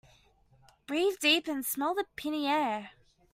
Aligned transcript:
Breathe 0.87 1.19
deep 1.19 1.47
and 1.47 1.63
smell 1.63 1.93
the 1.93 2.05
piny 2.17 2.47
air. 2.47 2.89